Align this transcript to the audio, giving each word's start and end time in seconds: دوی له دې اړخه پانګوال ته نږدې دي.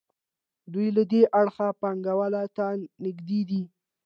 دوی 0.73 0.87
له 0.97 1.03
دې 1.11 1.21
اړخه 1.39 1.67
پانګوال 1.81 2.35
ته 2.57 2.65
نږدې 3.03 3.41
دي. 3.49 3.61